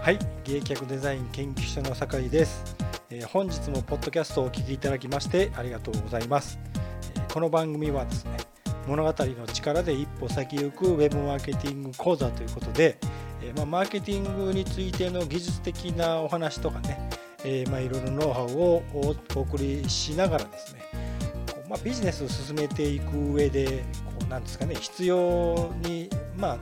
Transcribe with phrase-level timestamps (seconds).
[0.00, 2.76] はい、芸脚デザイン研究所の酒井です、
[3.10, 6.58] えー本日もポッドキャストをお聞きいただきましてありがとうございます、
[7.16, 8.38] えーこの番組はですね
[8.86, 12.96] 物語の力で一歩先行くウェブマーケティング講座ということで、
[13.42, 17.10] えーまあ、マーケティングについての技術的なお話とかね、
[17.44, 20.80] えまあ、いろいろノウハウをおお送りしながらですね
[21.52, 26.58] こうまあ、ビジネスを進めていく上でこうなんですかね必要に、まあ、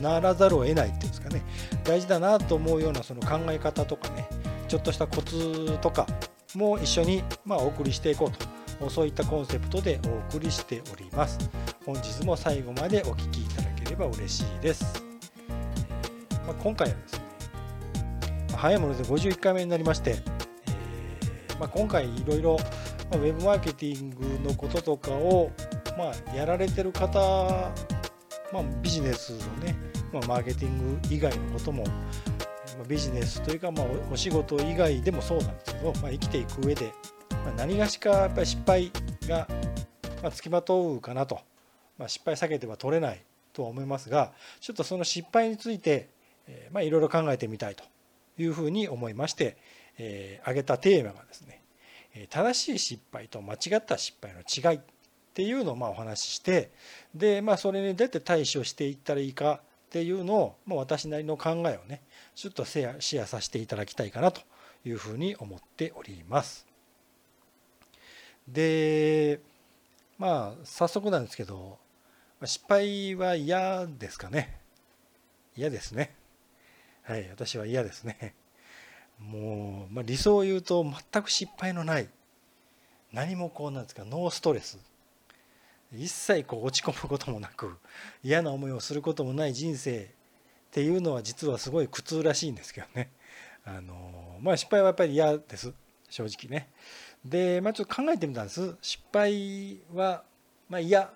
[0.00, 1.42] ならざるを得ないっていうんですかね。
[1.84, 4.26] 大事だなと思うようなその考え方とかね
[4.68, 6.06] ちょっとしたコツとか
[6.54, 8.52] も一緒にまあお送りしていこうと。
[8.90, 11.38] そういったコンセプトでお送りしております。
[11.84, 15.02] 本日も最後までお聞きいただければ嬉しいです、
[16.46, 17.20] まあ、今回はですね
[18.56, 20.10] 早いもので51回目になりまして、
[20.68, 22.56] えーまあ、今回いろいろ
[23.10, 25.50] まウェブマーケティングのこととかを
[25.98, 27.72] まあやられてる方
[28.52, 29.74] まあ、ビジネスのね、
[30.12, 31.90] まあ、マーケティング以外のことも、ま
[32.82, 36.92] あビジネスというか、まあ、お仕事以外でもそうなんですけど、まあ、生きていく上で、
[37.30, 38.90] まあ、何がしかやっぱり失敗
[39.26, 39.48] が、
[40.22, 41.40] まあ、つきまとうかなと、
[41.98, 43.22] まあ、失敗避けては取れない
[43.52, 46.08] とは思いますがちょっとその失敗について、
[46.46, 47.84] えまあ、いろいろ考えてみたいと
[48.38, 49.56] いうふうに思いまして、
[49.98, 51.62] えー挙げたテーマがですね
[52.28, 54.80] 正しい失敗と間違った失敗の違い
[55.32, 56.70] っていうのをまあお話しして
[57.14, 62.02] で、まあ、それに出て対処していったらいいかっていうのを、まあ、私なりの考えをね
[62.34, 64.42] ちょっとシェアシェアさせていただきたいかなと
[64.84, 66.66] いうふうに思っております。
[68.46, 69.40] で
[70.18, 71.78] まあ早速なんですけど
[72.44, 74.60] 失敗は嫌ですかね？
[75.56, 76.14] 嫌ですね。
[77.04, 78.34] はい私は嫌ですね。
[79.18, 82.08] もう、まあ、理想を言うと全く失敗のない
[83.12, 84.91] 何もこうなんですかノーストレス。
[85.94, 87.76] 一切こう落ち込むこともなく
[88.22, 90.06] 嫌な思いをすることもない人生っ
[90.70, 93.10] ていうのは実はすごい苦痛らしいんですけどね。
[93.64, 95.72] あのまあ失敗はやっぱり嫌です。
[96.08, 96.70] 正直ね。
[97.24, 98.76] でまあちょっと考えてみたんです。
[98.80, 100.24] 失敗は
[100.68, 101.12] まあ嫌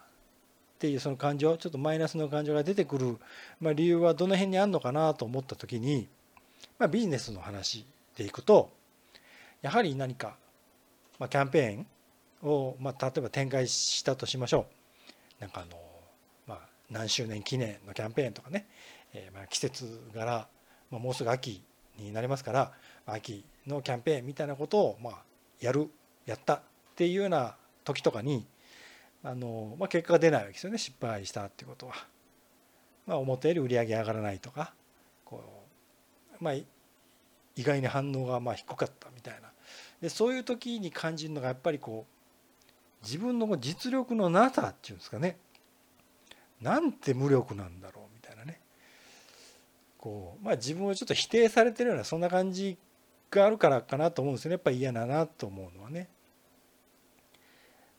[0.77, 3.17] っていうその感情ちょっとマイナスの感情が出てくる、
[3.61, 6.07] まあ、理由はどの辺にあるのかなと思った時に、
[6.79, 8.71] まあ、ビジネスの話でいくと
[9.63, 10.37] やはり何か、
[11.19, 11.87] まあ、キャンペーン
[12.49, 14.76] を、まあ、例えば展開したとしましょう。
[15.41, 15.79] なんかあの、
[16.47, 16.59] まあ、
[16.91, 18.67] 何周年記念のキャンペーンとかね、
[19.13, 20.49] えーまあ季節柄、
[20.91, 21.63] まあ、もうすぐ秋
[21.99, 22.73] になりますから
[23.07, 25.15] 秋のキャンペーンみたいなことを、まあ、
[25.61, 25.91] やる
[26.27, 26.61] やったっ
[26.95, 28.47] ていうような時とかに
[29.23, 31.95] あの、まあ、結果が出ないわけですよね失敗したっていうことは。
[33.07, 34.75] まあ、思ったより売り上げ上がらないとか
[35.25, 35.65] こ
[36.41, 36.67] う、まあ、意
[37.57, 39.53] 外に反応がまあ低かったみたいな
[40.01, 42.16] でそういう時に感じるのがやっぱりこう
[43.03, 45.39] 自分の実力のなさっていうんですかね
[46.61, 48.61] なんて無力なんだろうみたいなね
[49.99, 52.77] こうまあ自分をちょっと否定されてるようなそんな感じ
[53.31, 56.09] があるからかなと思うんですよねやっぱり嫌だなと思うのはね。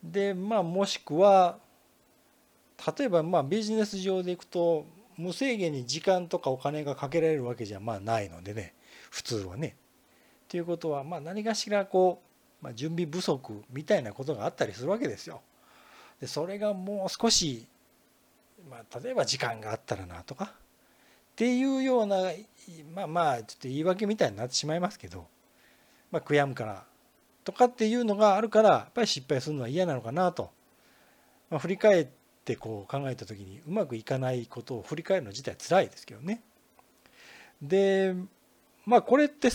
[0.04, 1.58] でまあもしくは
[2.98, 4.86] 例えばまあビジネス上でいくと
[5.18, 8.74] 無制限に時間とかお金がかけられるわけじゃまあないのでね
[9.10, 9.76] 普通はね。
[10.48, 12.27] ということはまあ何かしらこう、
[12.62, 15.42] まあ、準備不足みたいなことがあったりするわけですよ。
[16.20, 17.68] でそれがもう少し、
[18.70, 20.50] まあ、例えば時間があったらなとかっ
[21.36, 22.32] ていうような
[22.96, 25.28] まあまあちょっと言い訳みたいになってしまいますけど、
[26.12, 26.84] まあ、悔やむから
[27.44, 30.50] とかっていうのがあるからやっぱり失敗するのは嫌なのかなと、
[31.50, 32.08] まあ、振り返っ
[32.44, 36.42] てこう考えた時にうまくいかないことを振り返るの自体辛いですけどね。
[37.62, 38.16] で
[38.86, 39.50] まあこれって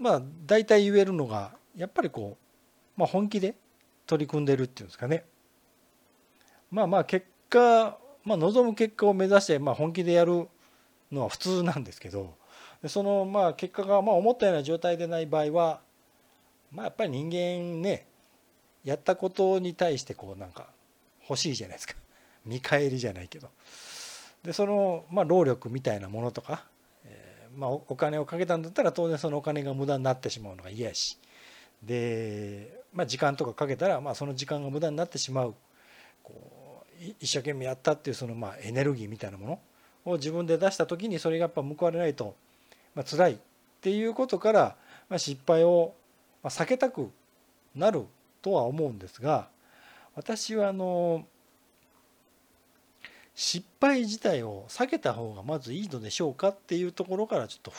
[0.00, 2.45] まあ大体言えるのがやっぱりこう、
[2.96, 3.54] まあ、本気で
[4.06, 5.24] 取り組んでるっていうんですかね。
[6.70, 10.48] まあまあ結果、まあ、望む結果を目指してまあ本気でやる
[11.12, 12.34] のは普通なんですけど
[12.86, 15.80] そのまあ結果がまあ思ったような状態でない場合は
[16.72, 18.06] まあやっぱり人間ね
[18.84, 20.68] やったことに対してこうなんか
[21.28, 21.94] 欲しいじゃないですか。
[22.44, 23.48] 見返りじゃないけど。
[24.42, 26.64] でそのまあ労力みたいなものとか、
[27.04, 31.18] えーまあお金をかけたんだったら当然そのお金が無駄になってしまうのが嫌やし。
[31.82, 35.54] で、まあ、時間とかかけたらまあその時間が無駄になってしまう。
[36.24, 39.60] こう一生懸命やったっていうそのまあエネルギーみたいなもの。
[40.06, 42.36] を自分で出した時にそれがやっぱ報われないと
[42.94, 43.36] まあ辛いっ
[43.80, 44.76] ていうことから
[45.08, 45.94] まあ失敗を
[46.44, 47.10] 避けたく
[47.74, 48.06] なる
[48.40, 49.48] とは思うんですが
[50.14, 51.24] 私はあの
[53.34, 57.72] 失敗自体を避けた方がまずいいのでしょうかっていうところからちょっと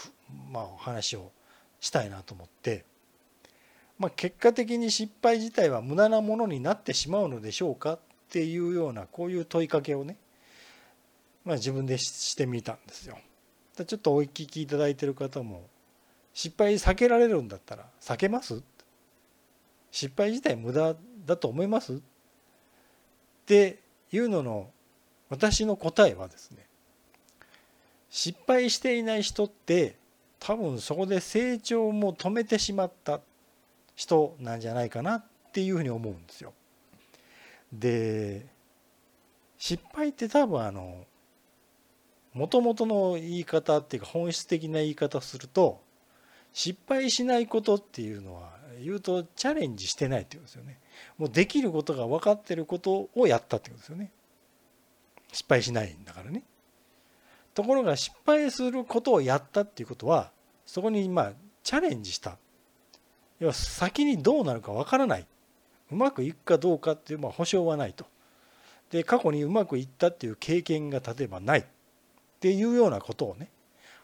[0.52, 1.32] まあお話を
[1.80, 2.86] したいなと思って、
[4.00, 8.00] まあ、結果的に失敗自体は無駄なものになってしまうのでしょうかっ
[8.30, 10.18] ていうようなこういう問いかけをね、
[11.44, 13.18] まあ、自分でししてみたんですよ。
[13.76, 15.68] ちょっとお聞きいただいてる方も
[16.34, 18.62] 失敗避けられるんだったら避けます？
[19.92, 20.96] 失敗自体無駄
[21.26, 21.94] だと思います？
[21.94, 21.98] っ
[23.46, 23.80] て
[24.12, 24.70] いうのの
[25.30, 26.66] 私の答えはですね
[28.10, 29.96] 失敗していない人って
[30.40, 33.22] 多分そこで成長も止めてしまった。
[33.98, 36.54] 人なんじゃないかなっていうふうに思うんですよ。
[37.74, 38.46] で
[39.58, 41.04] 失敗って多分あの
[42.34, 45.82] もともとの言い方っていうか本質的な言い方すると
[46.54, 48.52] 失敗しないことっていうのは
[48.84, 50.80] 言うとチャレンジしてないってことですよね。
[51.18, 54.12] もうできることが分かってることをやったってことですよね。
[55.34, 56.44] 失敗しないんだからね。
[57.56, 60.32] ところが失敗することをやったっていうことは
[60.68, 61.34] そこにまあ
[61.64, 62.38] チャレンジした
[63.40, 65.26] 要は先にどうなるかわからない。
[65.92, 68.06] うまくいくかどうかっていうまあ保証はないと。
[68.92, 71.60] で過去にうまくいったっていう経験が例えばない。
[71.60, 71.64] っ
[72.40, 73.50] ていうようなことをね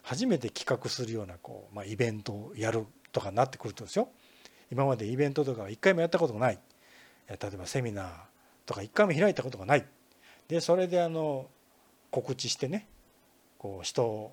[0.02, 4.08] 初めて企画するようなこう、まあ、イベントをやるとかになってくるとですよ。
[4.70, 6.58] 今までイベントとか一回もやったことがない。
[7.28, 8.10] 例えばセミナー
[8.66, 9.84] とか一回も開いたことがない。
[10.48, 11.46] でそれであの
[12.10, 12.86] 告知してね
[13.58, 14.30] こう人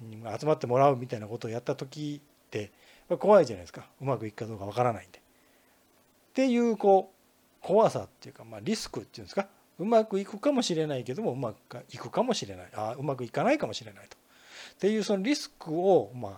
[0.00, 2.70] に集まってもらうみたいなことをやった時って
[3.18, 5.18] 怖いじゃないですかうまくいくかどうかわからないんで。
[5.18, 5.22] っ
[6.32, 7.12] ていうこ
[7.62, 9.48] う怖さっていうか、まあ、リスクっていうんですか
[9.78, 14.16] うまくいくかもしれないけどもうまくいくかもしれないあうまくいかないかもしれないと。
[14.16, 16.32] っていうそのリスクをまあ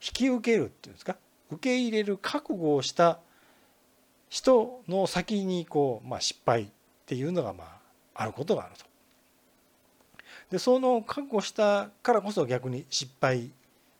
[0.00, 1.16] 引き受けるっていうんですか
[1.50, 3.18] 受け入れる覚悟をした
[4.28, 6.66] 人の先にこう、まあ、失敗っ
[7.06, 8.84] ていうのがまああることがあると。
[10.50, 13.50] でその覚悟したからこそ逆に失敗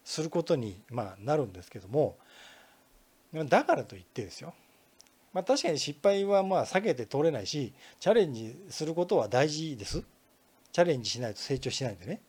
[0.06, 2.16] することにまあなるんですけども
[3.48, 4.54] だからといってですよ。
[5.32, 10.04] まあ確かに失敗はまあ避けて通れないしチャレンジすることは大事です。
[10.72, 12.20] チャレンジしないと成長しないんでね。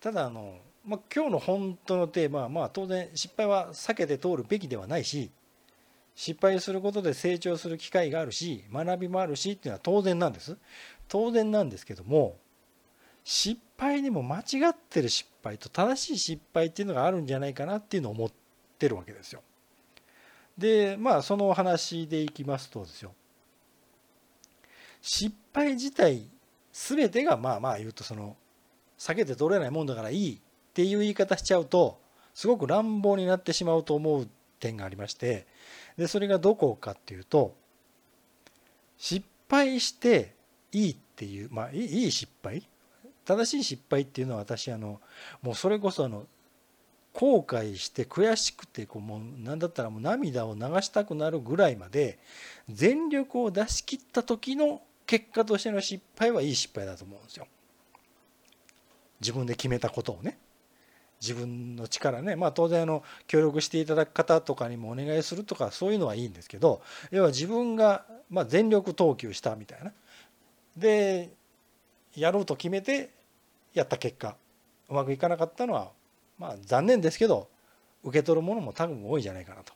[0.00, 5.30] ただあの、まあ、今日の本当のテーマはまあ当然失敗は避けて通るべきではないし
[6.14, 10.58] 失敗することで成長する機会があるし学びもあるしっていうのは当然なんです。
[11.08, 12.36] 当然なんですけども
[13.24, 18.30] 失敗にも間違ってる失敗と正しい失敗っていうのがあるんじゃないかなっていうのを思っ
[18.78, 19.42] てるわけですよ。
[20.58, 23.12] でまあその話でいきますとですよ
[25.02, 26.28] 失敗自体
[26.72, 28.36] 全てがまあまあ言うとその
[28.98, 30.38] 避けて通れないもんだからいいっ
[30.72, 31.98] ていう言い方しちゃうと
[32.34, 34.28] すごく乱暴になってしまうと思う
[34.60, 35.46] 点がありまして
[35.96, 37.54] でそれがどこかっていうと
[38.96, 40.34] 失敗して
[40.72, 42.66] いいっていうまあいい失敗
[43.24, 45.00] 正しい失敗っていうのは私あの
[45.42, 46.26] もうそれこそあの
[47.12, 52.18] 後悔して悔しくてこうもう何だったらもう涙を流したくなるぐらいまで
[52.68, 57.46] 全力を出し切った時の結果としての失敗はいい失敗だと思うんですよ。
[59.20, 60.38] 自分で決めたことをね。
[61.20, 62.36] 自分の力ね。
[62.36, 69.92] まあ当然あの協力していただく方とかにもお願いするとかそういうのはいいんですけど要は自分がまあ全力投球したみたいな。
[70.76, 71.30] で
[72.16, 73.10] やろうと決めて
[73.72, 74.36] やった結果
[74.88, 75.90] うまくいかなかったのは
[76.38, 77.48] まあ残念ですけど
[78.02, 79.72] 受け取るものも多分多いじゃないかなと。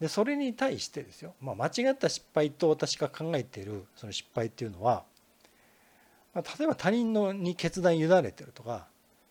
[0.00, 5.04] でそれに対してですよ、まあ、間違った失敗と私が考えているその失敗っていうのは、
[6.32, 8.86] まあ、例えば他人のに決断委ねてるとか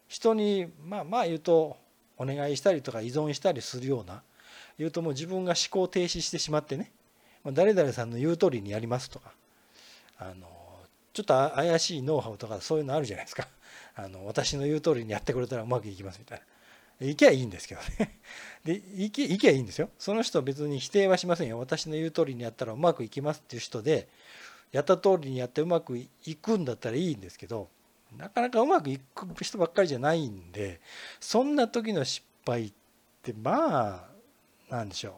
[0.07, 1.75] 人にまあまあ言うと
[2.18, 4.22] お願いしたりとか依存したりするような
[4.77, 6.91] 言うともう自分が思考停止してしまってね
[7.46, 9.32] 誰々さんの言う通りにやりますとか
[10.20, 10.59] あの
[11.13, 13.48] ちょっと怪しいノウハウとかそういうのあるじゃないですか。
[13.96, 17.08] あの私の言う通りにやってくれたらうまくいきますみたいな。
[17.08, 18.20] 行けばいいんですけどね。
[18.63, 19.89] で行け行けばいいんですよ。
[19.98, 21.60] その人別に否定はしませんよ。
[21.60, 24.08] 私の言う通りにやったらうまくいきますっていう人で
[24.72, 27.70] やった通りにやってうまくいくんだったらいいんですけど
[28.18, 30.80] なかなかうまくいく人ばっかりじゃないんで
[31.20, 32.74] そんな時の失敗っ
[33.24, 34.10] てま
[34.70, 35.13] あなんでしょう。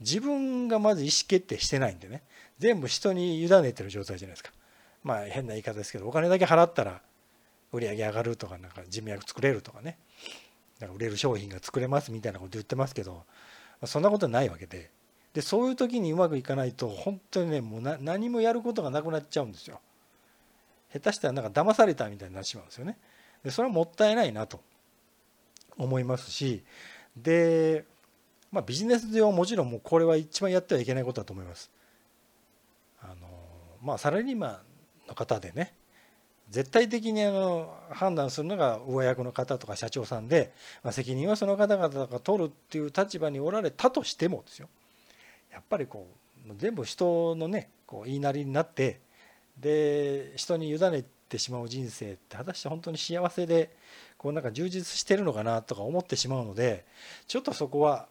[0.00, 2.22] 自分がまず意思決定してないんでね。
[2.58, 4.52] 全部人に委ねてる状態じゃないですか。
[5.08, 7.00] まあ変な言い方ですけどお金だけ払ったら
[7.72, 9.96] 売り上げ上がるとかなんか人脈作れるとかね。
[10.80, 13.24] なんか売れる商品が作れますみたいなこと言ってますけど
[13.84, 14.90] そんなことないわけで。
[15.32, 19.80] でそういう時にうまくいかないと本当にねもう何もやることがなくなっちゃうんですよ。
[20.92, 22.98] 下手したらなんか騙されたみたいになってしまうんですよね。
[23.42, 24.60] でそれはもったいないなと
[25.78, 26.62] 思いますし。
[27.16, 27.84] で
[28.52, 31.70] まあビジネス上はもちろんもうこれは一番やってはいけないことだと思います。
[33.00, 33.14] あの
[33.82, 34.62] まあサラリーマ
[35.08, 35.74] の方でね
[36.50, 44.68] 絶対的にあの判断するのが上役の方とか社長さんで、まあ、責任はその方々が取るっていう立場におられたとしてもですよ
[45.52, 46.06] やっぱりこ
[46.48, 49.00] う全部人のねこう言いなりになって
[49.60, 53.74] で人に委ねてしまう人生って果たして本当に幸せで
[54.16, 56.86] こうなんか充実してるのかなとか思ってしまうので
[57.26, 58.08] ちょっとそこは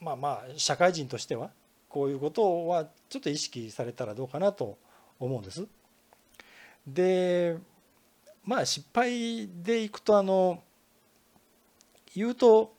[0.00, 1.50] まあまあ社会人としては
[1.88, 4.76] こういうことはちょっと意識されたらどうかなと
[5.18, 5.66] 思うんです。
[6.86, 7.56] で
[8.44, 10.62] まあ失敗でいくとあの
[12.14, 12.74] 言うと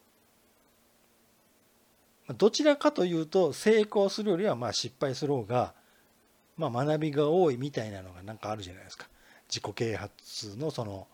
[2.38, 5.74] どちらかというと成功するよりはまあ失敗する方が
[6.58, 9.08] まあ学びが多いみたいなのがなんかあるじゃないですか。
[9.50, 11.08] 自己啓発のその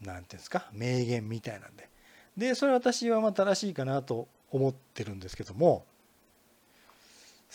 [0.00, 1.88] 何て言うんですか名言みたいなんで。
[2.36, 5.86] でそれ私はまあ正しいかなと思ってるんですけども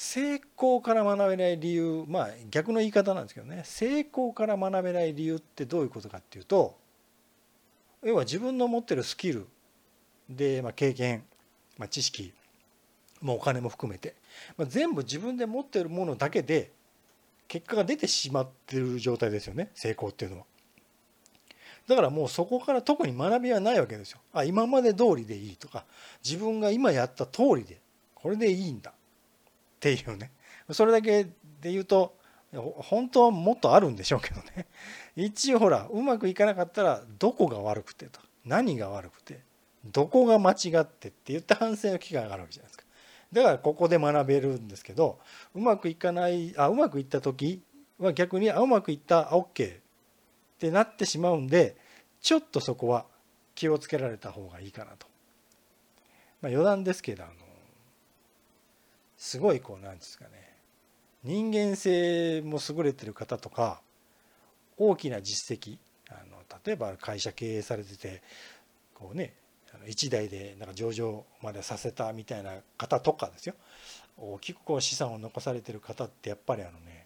[0.01, 6.77] 成功から学べない理由まあ逆の言い方なんですけどね成功から学べない理由ってどういうことかっていうと
[8.05, 9.45] 要は自分の持ってるスキル
[10.29, 11.25] で、まあ、経験、
[11.77, 12.31] まあ、知識
[13.19, 14.15] もうお金も含めて、
[14.55, 16.71] まあ、全部自分で持ってるものだけで
[17.49, 20.45] 結果が出てしまってる状態ですよね成功っていうのは。
[21.87, 24.19] だからもうそこから特に学びはないわけですよ。
[24.31, 25.83] あ今まで通りでいいとか
[26.23, 27.81] 自分が今やった通りで
[28.15, 28.93] これでいいんだ
[29.79, 30.31] っていうね
[30.71, 31.23] それだけ
[31.61, 32.15] で言うと
[32.53, 34.65] 本当はもっとあるんでしょうけどね
[35.15, 39.39] 一応ほらうまくいかなかったらどこが悪くてと何が悪くて
[39.85, 42.83] どこが間違ってって言って反省の機会があるわけじゃないですか。
[43.31, 45.19] だからここで学べるんですけど
[45.53, 47.61] うまくいかないあうまくいった時
[47.99, 49.79] は逆にあうまくいった OK っ
[50.57, 51.77] てなってしまうんで
[52.21, 53.05] ちょっとそこは
[53.53, 55.07] 気をつけられた方がいいかなと。
[56.41, 57.33] まあ、余談ですけどあの
[59.19, 60.31] すごいこうなんですかね
[61.25, 63.81] 人間性も優れてる方とか
[64.77, 65.77] 大きな実績
[66.09, 68.23] あの例えば会社経営されてて
[68.95, 69.33] こうね
[69.85, 73.55] 1台でなんか上場までさせたみたいな方とかですよ
[74.17, 77.05] 大きくこう資産を残されてる方ってやっぱりあのね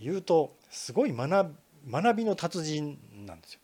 [0.00, 1.54] 言うとすごい学
[1.90, 3.60] 学びの達人なんですよ。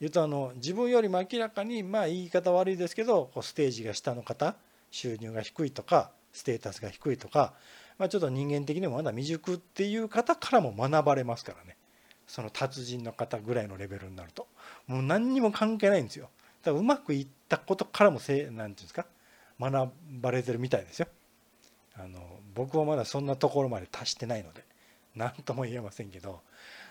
[0.00, 4.56] 言うとあの自分よりも明らかにまあ言い方悪いですけどこうステージが下の方
[4.92, 7.54] 収入が低いとかステータスが低いとか、
[7.98, 11.76] まあ、ちょっと人間的にもまだ未熟っていう方からも学ばれますからね。
[12.26, 14.46] その達人の方ぐらいのレベルになると。
[14.86, 16.30] もう何にも関係ないんですよ。
[16.62, 19.06] だからうまくいったことからもせ何て言うんですか
[19.60, 21.08] 学ばれてるみたいですよ。
[21.94, 22.20] あの
[22.54, 24.64] 僕はまだそんなところまで達してないので
[25.14, 26.30] 何とも言えませんけど。
[26.30, 26.42] だか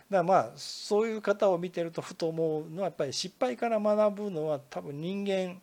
[0.10, 5.62] らまあそういう方を見てるとふと思うのはやっぱり失敗から学ぶのは多分人間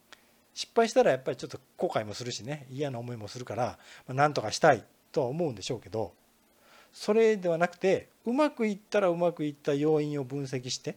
[0.58, 6.12] 失敗したらやっぱりちょっと後悔もするしね嫌な思いもするから何とかしたいとは思うんでしょうけど
[6.92, 10.96] それではなくてうまくいったらうまくいった要因を分析して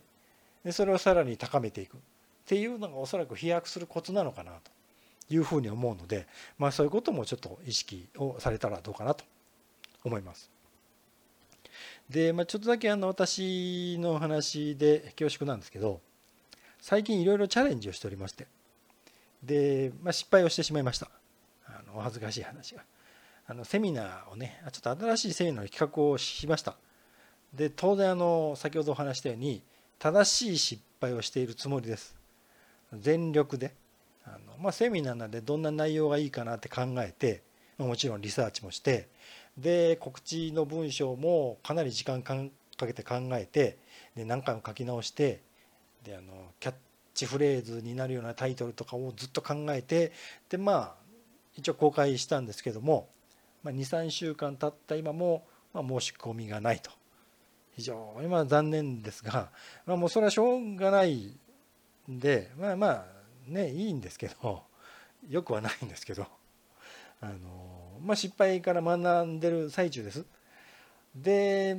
[0.65, 1.99] でそれをさらに高めていくっ
[2.47, 4.71] ていうのがおそらく飛躍するコツなのかなと
[5.31, 6.25] いうふうに思うので、
[6.57, 9.23] まあ、そういうこともちょっと意識をされたらどうかなと
[10.03, 10.49] 思います。
[12.09, 16.01] で、まあ、ちょっとだけあの私の話で恐縮なんですけど
[16.79, 18.47] 最近いろいろチャレンジをしておりまして
[19.43, 21.09] で、まあ、失敗をしてしまいました。
[21.65, 22.83] あのお恥ずかしい話が。
[23.47, 26.75] あのセミナーをねちょっと新しいセミナーの企画をしました。
[27.53, 29.61] で当然あの先ほどお話したように
[29.99, 32.15] 正しい失敗をしているつもりです。
[32.93, 33.73] 全力で。
[34.23, 37.41] あの、まあ、セミナーなんでどんな内容がいいかなって考えて
[37.77, 39.09] もちろんリサーチもして
[39.57, 42.35] で告知の文章もかなり時間か
[42.79, 43.77] けて考えて
[44.15, 45.41] で何回も書き直して
[46.03, 46.75] であのキャッ
[47.13, 50.11] チフレーズになるようなタイトルとかをずっと考えて
[50.49, 50.95] でまあ
[51.55, 53.09] 一応公開したんですけども、
[53.63, 56.91] まあ、23週間経った今も、ま、申し込みがないと
[57.75, 59.51] 非常にまあ残念ですが、
[59.85, 61.37] まあ、もうそれはしょうがない
[62.09, 63.05] んでまあまあ
[63.47, 64.63] ねいいんですけど
[65.29, 66.25] よくはないんですけど
[67.21, 70.25] あの、まあ、失敗から学んでる最中です。
[71.15, 71.77] で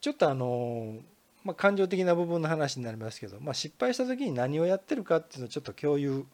[0.00, 0.98] ちょっとあの
[1.44, 6.24] まあ、感情的な部分の話になりますけど、まあ、失敗した時に何をやってるかっていうのをちょっと共有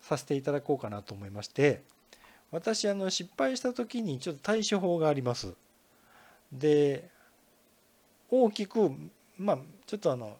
[0.00, 1.82] させていただこうかなと思いまして
[2.52, 5.52] 私あの失敗した時にちょっと対処法があります。
[6.52, 7.08] で
[8.30, 8.92] 大きく
[9.36, 10.36] まあちょっとあの、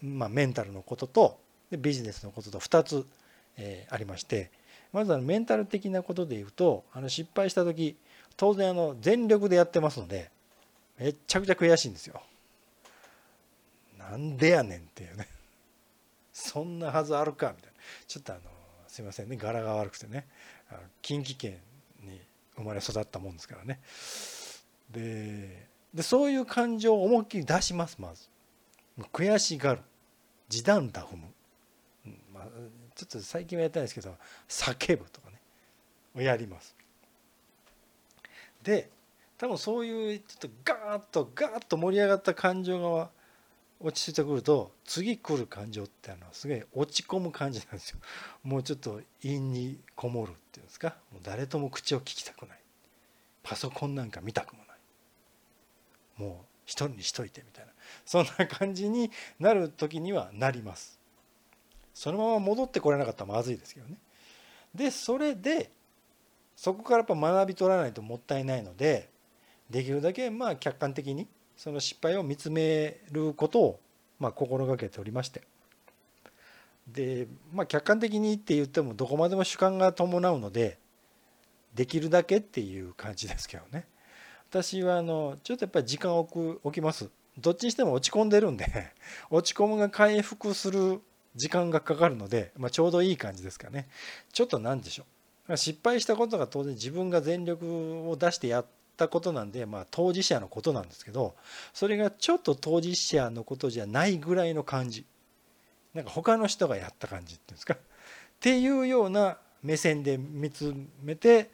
[0.00, 1.38] まあ、メンタルのことと
[1.70, 3.06] でビジネスのことと2つ、
[3.56, 4.50] えありまして
[4.92, 7.96] まずあのメンタル的なことで言うとあの失敗した時
[8.36, 10.30] 当然あの全力でやってますので
[10.98, 12.22] めっちゃくちゃ悔しいんですよ。
[14.10, 15.28] なんでやねんっていうね。
[16.32, 17.78] そんなはずあるかみたいな。
[18.06, 18.42] ちょっとあの
[18.88, 19.36] すいませんね。
[19.36, 20.26] 柄が悪くてね。
[21.02, 21.58] 近畿圏
[22.02, 22.20] に
[22.56, 23.80] 生まれ育ったもんですからね。
[24.90, 28.28] ででそういう感情を思いっきり出しますまず。
[29.12, 29.80] 悔しがる。
[30.48, 31.24] 地団打踏む、
[32.32, 32.44] まあ、
[32.94, 34.14] ちょっと最近はやってないですけど
[34.46, 35.40] 叫ぶとかね。
[36.14, 36.76] をやります。
[38.62, 38.90] で
[39.38, 43.10] 多分そういうちょっとガーッとガーッと盛り上がった感情が
[43.84, 47.98] 落ち着いてくると次来る感情ってあのすごい落ち込む感じなんですよ。
[48.42, 50.96] もうちょっと陰にこもるっていうんですか。
[51.12, 52.58] もう誰とも口を聞きたくない。
[53.42, 54.78] パソコンなんか見たくもない。
[56.16, 57.72] もう一人にしといてみたいな。
[58.06, 60.98] そんな感じになる時にはなります。
[61.92, 63.98] そのまま戻ってこれなかったらまずいですけどね。
[64.74, 65.70] でそれで
[66.56, 69.10] そこからやっぱ学び取らないともったいないので
[69.68, 73.80] できるだけまあ客観的にその失敗を見つめることを
[74.18, 75.42] まあ心がけておりまして。
[76.86, 80.78] でまあ客観的にって言ってもどこまでも主観が伴うので
[81.74, 83.86] できるだけっていう感じですけどね。
[84.50, 87.08] 私はあのちょっとやっぱり時間を置く置きます。
[87.38, 88.92] どっちにしても落ち込んでるんで
[89.28, 91.00] 落ち込むが回復する
[91.34, 93.88] 時間がかかるので、まあ、ちょうどいい感じですかね。
[94.32, 95.04] ちょっと何でしょ
[95.48, 95.56] う。
[95.56, 98.66] 失敗したことが当然自分が全力を出してやっ
[98.96, 101.34] たことなんで、まあ、当事者のことなんですけど
[101.72, 105.06] それがちょっと当事者のことじゃないぐらいの感じ。
[105.94, 107.74] なんか他の人がやった感じっていうんですか。
[107.74, 107.78] っ
[108.40, 111.50] ていうような目線で見つめて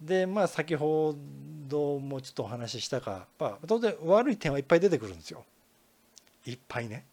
[0.00, 1.14] でまあ先ほ
[1.66, 5.44] どもちょっとお話ししたか、まあ、当然悪い点はいっぱい出てくるんですよ。
[6.46, 7.06] いっぱいね。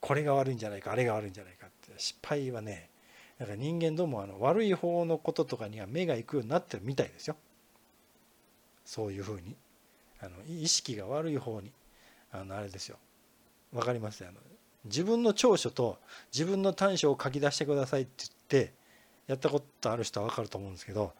[0.00, 1.92] これが悪いんじゃないかあれが悪いんじゃないかって。
[1.96, 2.90] 失敗はね
[3.38, 7.36] だか人間どうもあの悪い方のこととかには目が行くようになってるみたいですよ。
[8.88, 9.54] そういうふうに
[10.18, 11.70] あの意識が悪い方に
[12.32, 12.96] あのあれですよ
[13.70, 14.24] 分かります？
[14.24, 14.32] あの
[14.86, 15.98] 自分の長所と
[16.32, 18.72] 自分の短所を書き出してくださいって言って
[19.26, 21.12] やったことある人は分かると思うんですけど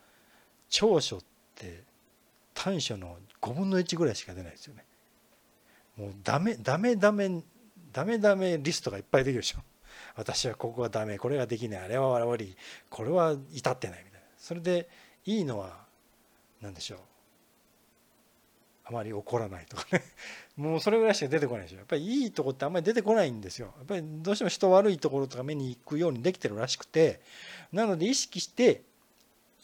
[0.70, 1.20] 長所っ
[1.54, 1.82] て
[2.54, 4.86] 短所の5分の1ぐらいしか出ないですよね。
[5.98, 7.42] もうダメダメダメ
[7.92, 9.58] ダメダメリストがいっぱいできるでしょ。
[10.16, 12.56] 私はここがダメこれができないあれは悪い
[12.88, 14.88] これは至ってないみたいなそれで
[15.26, 15.84] いいのは
[16.62, 16.98] 何でしょう
[18.88, 20.02] あまり怒らないとかね。
[20.56, 21.76] もうそれぐらいしか出てこないでしょ。
[21.76, 23.74] やっぱりいいとこってあんまり出てこないんですよ。
[23.76, 27.20] やっぱりどうしても人悪いところとか目に行くようにできてるらしくて
[27.70, 28.82] なので意識して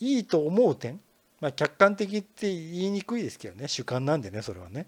[0.01, 1.01] いいと思う点
[1.41, 3.67] まあ客観的って言いにくいですけどね。
[3.67, 4.87] 主観なんでねそれはね。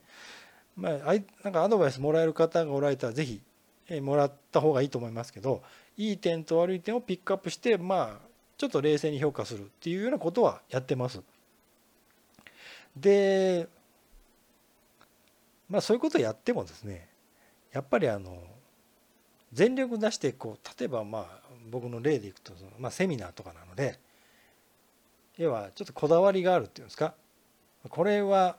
[0.77, 3.41] まあなんかアドバイスもらえる方がおられたら是非
[4.03, 5.63] もらった方がいいと思いますけど
[5.97, 8.27] いい点と悪い点をピックアップしてまあ
[8.59, 11.23] ちょっと冷静に評価するっていうようなことはやってます。
[12.97, 13.69] で
[15.69, 17.09] まあそういうことをやってもですね
[17.73, 18.43] やっぱりあの
[19.53, 23.99] 全力出してこう例えばまあ僕の例でいくとその、まあ、セミナーとかなので
[25.37, 27.15] 要はちょっとこだわりがあるっていうんですか
[27.89, 28.57] これは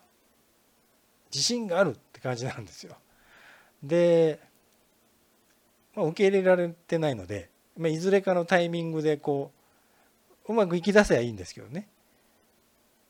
[1.33, 2.95] 自信があるって感じなんですよ。
[3.83, 4.39] で、
[5.95, 9.51] まあ、受け入れられてないので、まあ、いずれかのタイミングでこ
[10.47, 11.89] ううまくいき出せばいいんですけどね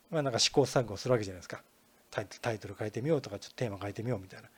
[0.09, 1.61] まあなんか試行錯誤するわけじゃないですか。
[2.09, 4.49] タイトル変えてみようとかちょっとテーマ変えてみようみたいな。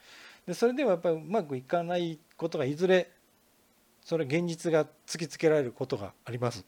[0.46, 3.10] でそれではやっぱりうまくいかないことがいずれ
[4.04, 6.64] それ現実が突きつけられることがあります。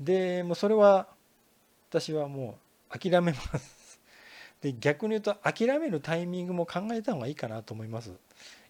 [0.00, 1.08] でもうそれは
[1.88, 2.58] 私はも
[2.94, 4.00] う諦めます。
[4.60, 8.12] で逆に言うと諦めるタイミングも考えた方がいいかなと思います。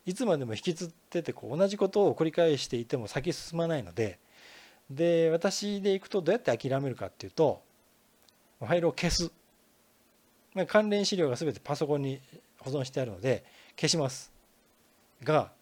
[0.04, 4.18] いつまでも引きずっててこう同じことを繰り返していても先進まないので。
[4.88, 7.60] で私でいくとどうやって諦めるかっていうと
[8.60, 9.32] ファイルを消す。
[10.64, 12.20] 関連資料が全てパソコンに
[12.60, 13.44] 保存してあるので
[13.76, 14.32] 消します。
[15.22, 15.52] が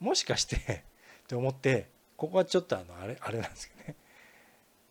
[0.00, 0.56] もしかして
[1.24, 3.96] って思ってここはちょっとあのあれあれなんですけどね。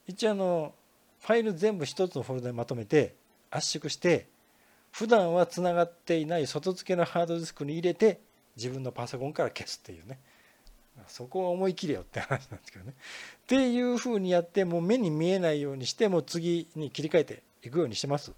[0.08, 0.76] 一応あの
[1.22, 3.16] ファイル全部一つのフォルダにまとめて
[3.52, 4.28] 圧縮して
[4.92, 8.20] 普段はつながっていない外付けのハードディスクに入れて
[8.56, 10.20] 自分のパソコンから消すっていうね。
[11.08, 12.94] そこは思い切れよって話なんですけどね。
[12.94, 18.32] っていうふうにやってもう目に見えないようにしてもう次に切り替えていくようにしてます。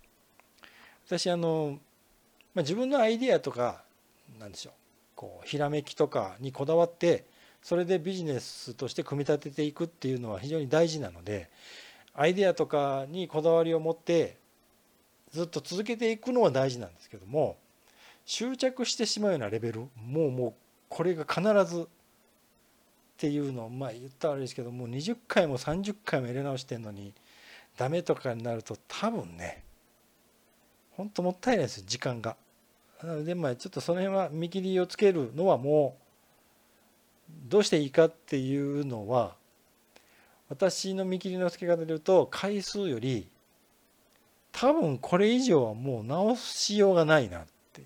[1.06, 1.80] 私あの、
[2.54, 3.84] まあ、自分のアイディアとか
[4.40, 4.74] なんでしょう
[5.16, 7.26] こうひらめきとかにこだわって
[7.62, 11.50] それでビジネスとして組み立てていくっていうのは非常に大事なので
[12.14, 14.38] アイデアとかにこだわりを持って
[15.32, 17.58] ずっと続けていくのは大事なんですけども
[18.26, 20.54] 執着してしまうようなレベルもうもう
[20.90, 21.86] これが必ずっ
[23.18, 27.14] ていうのをまあ言ったらあれですけどもう20回も30回も入れ直してんのに
[27.78, 29.65] ダメとかになると多分ね
[30.98, 32.36] 本当もったいないですよ時間が。
[33.04, 36.06] なのでまあちょっとその辺は見切りをつけるのはもう
[37.50, 39.36] どうしていいかっていうのは
[40.50, 43.28] 私の見切りのつけ方で言うと回数より
[44.52, 47.82] 多分これ以上はもう直しようがないなって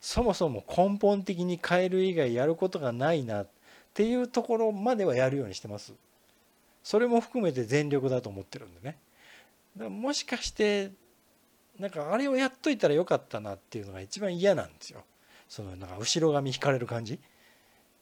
[0.00, 3.46] そもそも根本的に変える以外やることがないなっ
[3.94, 5.92] ていうところまではやるようにしてます。
[6.82, 8.96] それも含めて全力だと思ってるんでね。
[9.88, 10.90] もしかして
[11.82, 15.02] なんかあれをやっといたらよかったなっていうのが一番嫌なんですよ。
[15.48, 17.18] そのなんか後ろ髪引かれる感じ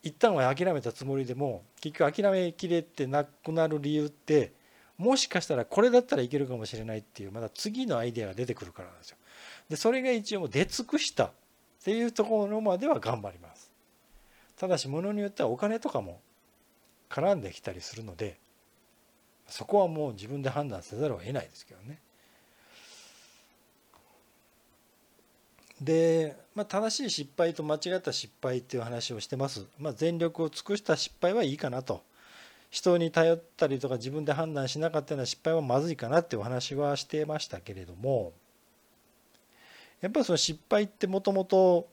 [0.02, 4.52] 一旦は諦めたつもりでも結局諦めきれてなくなる理由って
[4.98, 9.16] もしかしたらこれだったらいけるかもしれないっていうまた次のアイデアが出てくるからなんですよ。
[9.70, 11.32] でそれが一応出尽くしたっ
[11.82, 13.72] ていうところまでは頑張ります。
[14.58, 16.20] ただしものによってはお金とかも
[17.08, 18.38] 絡んできたりするので
[19.48, 21.98] そこはもう自分で判断せざるを得ないですけどね。
[25.80, 29.66] で、まあ、正しい失敗と間違った失敗っていう話をしてます。
[29.78, 32.02] まあ、全力を尽くした失敗はいいかなと。
[32.70, 38.32] 人に頼ったりとか自分で判断しなかったような失敗はまずいかなっていうお話はしてましたけれども
[40.00, 41.88] やっぱりその失敗ってもともと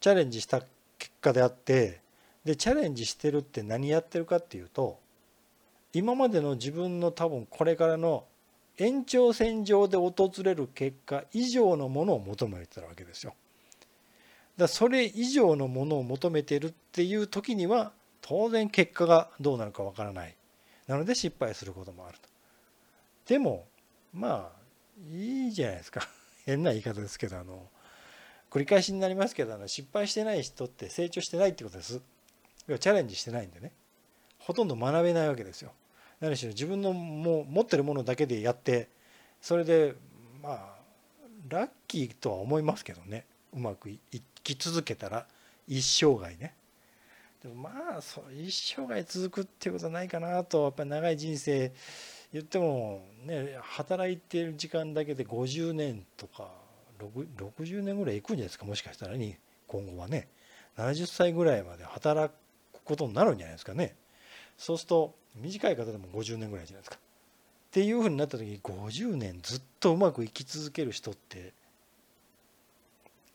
[0.00, 0.60] チャレンジした
[0.98, 2.00] 結果であって
[2.44, 4.98] でチャレンジしてるって何やってるかっていうと
[5.94, 8.24] 今までの自分の多分これからの
[8.78, 13.34] 延長線上で訪れる結果以上のものを求めてるわけですよ。
[14.56, 20.36] だそれ以上のものを求めてるっていう時には当然結果がどうなるかわからない。
[20.86, 22.28] なので失敗することもあると。
[23.26, 23.66] でも
[24.12, 24.62] まあ
[25.10, 26.08] いいじゃないですか。
[26.44, 27.68] 変な言い方ですけどあの
[28.50, 32.00] 繰り返しになりますけどあの失敗してない人って成長してないってことです。
[32.66, 33.72] チャレンジしてないんでね
[34.38, 35.72] ほとんど学べないわけですよ。
[36.22, 38.88] 何しろ自分のも持ってるものだけでやって
[39.40, 39.96] それで
[40.40, 40.58] まあ
[41.48, 43.26] ラッキーとは思いますけどね。
[43.52, 43.98] うまくい
[44.44, 45.26] き続けたら
[45.66, 46.54] 一生涯ね。
[47.42, 51.72] でもまあそう一生涯続くっていうことはないかなとやっぱり長い人生
[52.32, 56.52] 言ってもね働いてる時間だけで50年とか
[57.00, 59.34] 60年ぐらいいくんじゃないですかもしかしたらに
[59.66, 60.28] 今後はね。
[60.78, 62.32] 70歳ぐらいまで働
[62.72, 63.96] くことになるんじゃないですかね。
[64.62, 66.96] そうすると短い方でも50年ぐらいじゃないですか。
[66.96, 66.98] っ
[67.72, 71.52] ていうふうになった時に50年ずっとうまく生き続ける人って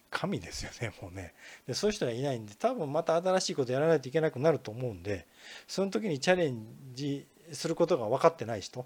[0.10, 1.34] 神ですよねもうね
[1.68, 5.26] でそういう人がいないんで多分また新しいことやらないといけなくなると思うんで
[5.68, 8.86] その時にチャレンジすることが分かってない人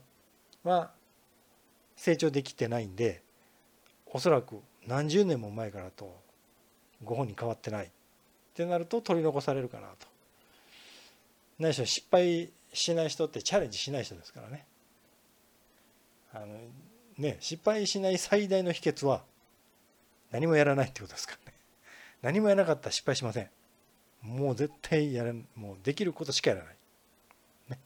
[0.63, 0.91] は
[1.95, 3.21] 成長できてないんで
[4.07, 6.15] おそらく何十年も前からと
[7.03, 7.89] ご本人変わってないっ
[8.55, 10.10] てなると取り残されるかなと
[11.61, 14.65] 何しろ失敗しない人ってチャレンジしない人ですからね。
[16.33, 16.47] あの
[17.17, 19.21] ね失敗しない最大の秘訣は
[20.31, 21.57] 何もやらないってことですからね。
[22.23, 23.49] 何もやらなかったら失敗しません。
[24.21, 26.75] もう絶対やらもうできることしかやらない、
[27.69, 27.79] ね、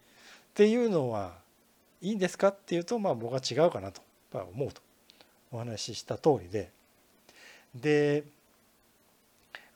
[0.50, 1.38] っていうのは
[2.02, 4.82] いいんですかっていうとまあ僕は違うかなと思うと。
[5.52, 6.72] お話しした通りで。
[7.74, 8.24] で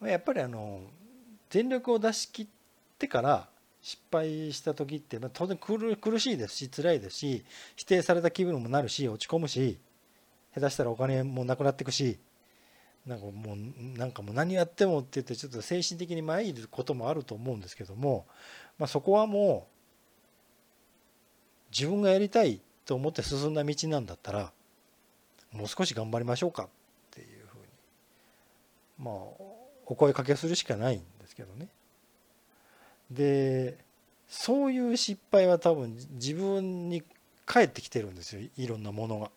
[0.02, 0.82] やっぱりあの
[1.50, 2.48] 全力を出し切っ
[2.98, 3.50] てから
[3.90, 7.44] 失敗した時って、まあ、当然苦しいですし辛いですし
[7.76, 9.80] 否定された気分もなるし落ち込むし
[10.54, 12.20] 下手したらお金もなくなっていくし
[13.08, 18.28] なんかもうなんかもう何やってもって言ってちょっと精神的に参ることもあると思うんですけども、
[18.78, 19.74] まあ、そこはもう
[21.72, 24.52] 自分がやりたいと思って進んだ道なんだったら
[25.52, 26.68] もう少し頑張りましょうかっ
[27.10, 27.64] ていうふうに
[29.00, 29.14] まあ
[29.88, 31.70] お声かけするしかないんですけどね。
[33.12, 33.78] で
[34.28, 37.04] そういう失敗は多分自分に
[37.46, 39.32] 返ってきてるんですよいろんなものが。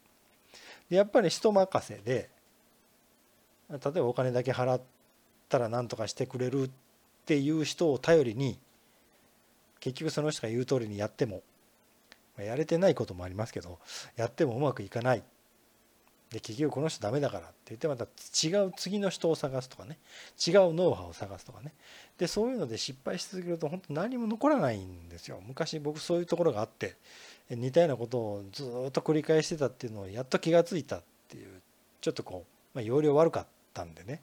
[0.91, 2.29] でやっぱり人任せで
[3.71, 4.81] 例えばお金だけ払っ
[5.49, 6.71] たら何とかしてくれるっ
[7.25, 8.59] ていう人を頼りに
[9.81, 11.43] 結局その人が言う通りにやっても
[12.39, 13.79] やれてないこともありますけど
[14.17, 15.23] やってもうまくいかない
[16.33, 19.99] で結局この人ダメだからって言ってまた違う次の人を探すとかね。
[20.45, 21.75] 違うノウハウを探すとかね。
[22.17, 25.41] でそういうので失敗し続けると本当何も残らないんですよ。
[25.47, 26.97] 昔僕そういうところがあって
[27.51, 31.61] 似たようなことをずっと繰り返してたっていうのをやっと気が付いたっていう
[32.01, 34.23] ちょっとこう、まあ、容量悪かったんでね。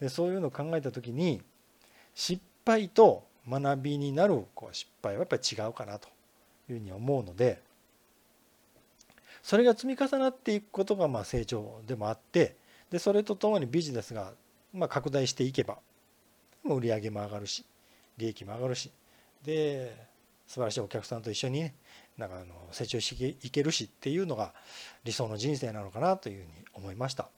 [0.00, 1.42] でそういうのを考えた時に
[2.14, 6.08] 失敗と学びになるこう失敗はやっぱり違うかなと
[6.70, 7.60] いうふうに思うので
[9.42, 12.56] それが積み重なっていくことがまあ成長でもあって
[12.90, 14.32] でそれとともにビジネスが
[14.72, 15.78] ま拡大していけば
[16.64, 17.64] 売り上げも上がるし
[18.16, 18.90] 利益も上がるし
[19.44, 19.96] で
[20.46, 21.74] 素晴らしいお客さんと一緒にね
[22.18, 24.52] なんかあの成長していけるしっていうのが
[25.04, 27.28] 理想の人生なのかなというふうに思いました。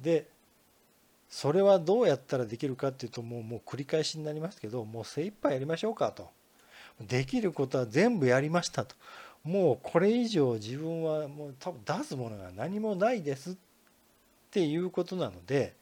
[0.00, 0.26] で
[1.28, 6.28] それはどうやったらできるかっていうともうもう繰り返しになりますけどもう精一杯やりましょうかと
[7.00, 8.94] できることは全部やりましたと
[9.44, 13.54] もうこれ以上自分はもう多分出すものが何もないですっ
[14.50, 15.74] ていうことなので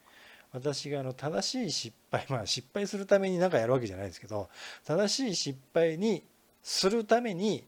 [0.52, 4.48] 私があの正しい失敗まあ失敗するために何かやるわけじゃないですけど
[4.84, 6.24] 正しい失敗に
[6.62, 7.64] するために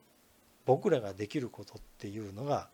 [0.64, 2.68] 僕らができることっていうのが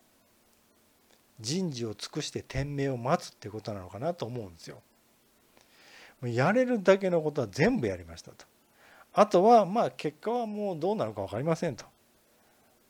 [1.39, 4.81] 人事を尽くして天命を待つってことなのかなと思うんですよ。
[6.23, 8.45] やれるだけのことは全部やりましたと
[9.13, 11.85] あとはまあ結果はもうどうなるか分かりませんと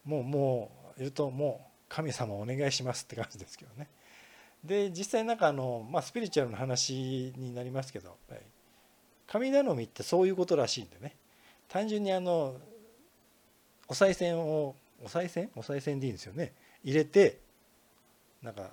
[0.05, 3.88] もうもう言うともう神様お願いしますって感じですけどね。
[4.63, 8.17] で実際なんかあの、まあ、スピリチュアルな話になりますけど
[9.27, 11.15] 神頼みってそういうことらしいんでね。
[11.69, 12.57] 単純にあの
[13.88, 15.49] お賽銭をお賽銭？
[15.55, 16.53] お賽銭でいいんですよね。
[16.83, 17.39] 入れて
[18.41, 18.71] なんか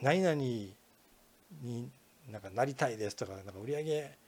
[0.00, 0.74] 何々に
[2.30, 4.18] なんかなりたいですとかなんか売り上げ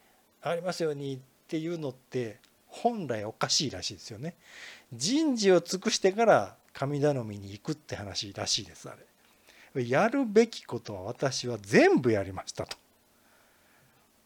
[0.43, 1.19] 上がりますようにっ
[1.49, 4.35] ていうのって本来おかしいらしいですよね。
[4.93, 8.95] 人事を尽くしてから神頼みに行くって話らしいですあ
[9.75, 9.89] れ。
[9.89, 12.77] やるべきことは私は全部やりましたと。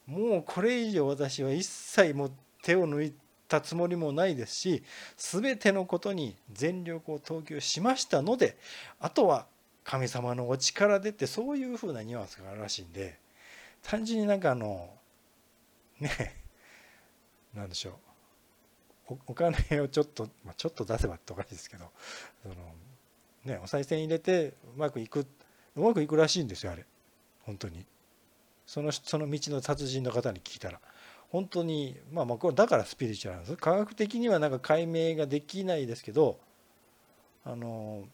[0.07, 2.31] もうこれ以上私は一切も
[2.63, 3.15] 手を抜い
[3.47, 4.83] たつもりもないですし
[5.17, 8.57] 全てのことに全力を投球しましたので
[9.01, 9.47] あとは
[9.85, 13.19] 神様のお力でってそういうふうなニュアンスがあるらしいんで
[13.83, 14.91] 単純になんかあの
[16.01, 16.37] ね
[17.55, 18.10] 何でしょう。
[19.27, 21.91] お金をちょっと、まあ、ちょっと出せばっておかしいですけど
[22.43, 22.55] その、
[23.45, 25.27] ね、お賽銭入れてうまくいく
[25.77, 26.85] うまくいくらしいんですよあれ。
[27.43, 27.87] 本当に。
[28.67, 30.81] そのその道の達人の方に聞いたら。
[31.31, 33.57] 本当にまあまあこれだからスピリチュアルなんです。
[33.57, 36.39] 科学的にはなんか解明ができないですけど
[37.45, 38.05] あの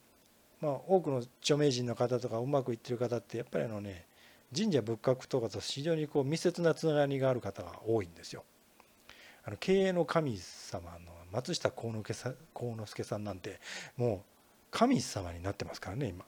[0.60, 4.06] まあ多くの著名人の方とかうまくいってる方ってやっぱりあのね
[4.54, 8.44] 神社仏閣とかと非常にこう密接なつながりがある方が多いんですよ。
[9.46, 12.14] あの経営の神様の松下幸之
[12.86, 13.60] 助さんなんて
[13.96, 14.20] もう
[14.70, 16.24] 神様になってますからね今。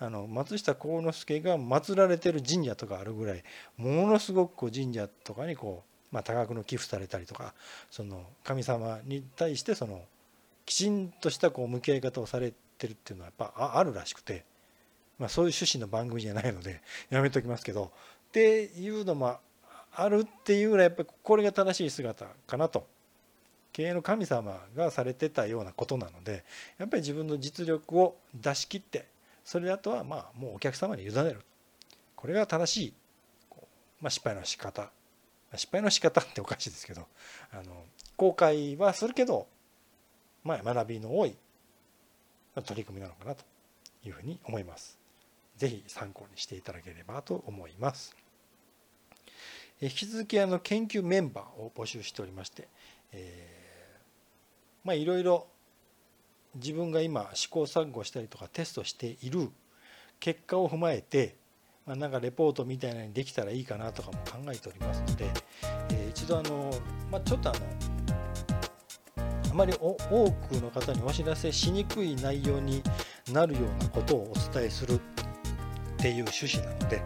[0.00, 3.44] あの松下幸之助が祀られてる神社とかあるぐらい
[3.76, 7.54] ものすごくこう神社とかにこうまあ、多額の寄付されたりとか
[7.90, 10.02] その神様に対してその
[10.64, 14.44] きちんとしたこう向き合い方をされてるっていうのはやっぱあるらしくて、
[15.18, 17.90] まあ、そういう趣旨の番組じゃないのでやめときますけど
[18.28, 19.38] っていうのも
[19.96, 22.86] あるっていうぐらいやっぱりこれが正しい姿かなと
[23.72, 26.44] 経営の神様がされてたようなことなので
[26.78, 29.06] やっぱり自分の実力を出し切って
[29.44, 31.40] それだとはまあもうお客様に委ねる
[32.14, 32.92] これが正しい、
[34.00, 34.90] まあ、失敗の仕方
[35.56, 37.06] 失敗の仕方っておかしいですけど
[37.52, 37.84] あの
[38.16, 39.46] 後悔はするけど、
[40.44, 41.34] まあ、学びの多い
[42.62, 43.44] 取り組みなのかなと
[44.04, 44.98] いうふうに思います。
[45.56, 48.16] ぜひ参考にしていただければと思います。
[49.80, 52.68] 引き続きあの研究メンバーを募集しておりまして、
[53.12, 54.00] え、
[54.84, 55.46] まあいろいろ
[56.54, 59.50] 自分が今試行錯誤したりとかテストしている
[60.20, 61.36] 結果を踏まえて
[61.86, 65.30] まあ、なんかレポートみたいなのにできたらいいかなとかも考えておりますので、
[65.90, 66.70] え、一度あの、
[67.10, 67.58] まあ、ちょっとあの
[69.50, 72.82] あまり多くの方にお知らせしにくい内容に
[73.32, 75.00] なるようなことをお伝えするっ
[75.98, 77.02] ていう趣旨なので、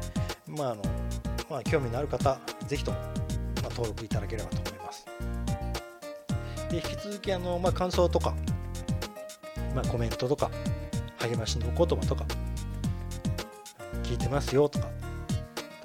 [0.46, 0.82] まああの
[1.50, 5.06] まあ、興味のある方是非とも、まあ、登録いただければと思います。
[6.70, 8.34] で引き続きあの、まあ、感想とか、
[9.74, 10.50] まあ、コメントとか
[11.18, 12.26] 励ましのお言葉とか
[14.02, 14.88] 聞いてますよとか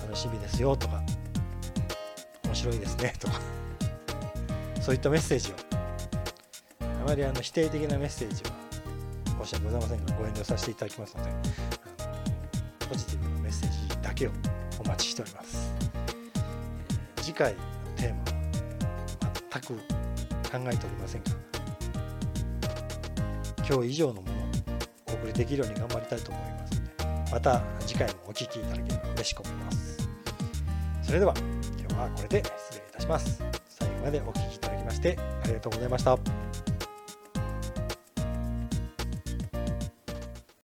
[0.01, 1.01] 楽しみですよとか
[2.45, 3.39] 面白いですねとか
[4.81, 5.55] そういったメッセージを
[6.81, 8.51] あまりあの否定的なメッセージは
[9.43, 11.31] 申し訳ございませんがご遠慮させていただきますので
[12.89, 14.31] ポジティブなメッセージだけを
[14.79, 15.72] お待ちしております
[17.33, 17.59] 次回の
[17.95, 18.25] テーマは
[19.49, 21.31] 全く考えておりませんが
[23.67, 24.35] 今日以上のものを
[25.07, 26.79] お送りできるように頑張りたいと思います。
[26.79, 29.97] のでまた次回もお聴きいただければ嬉しく思います。
[31.01, 31.33] それでは
[31.79, 33.43] 今日はこれで失礼いたします。
[33.67, 36.42] 最後までお聴きいただきましてありがとうございました。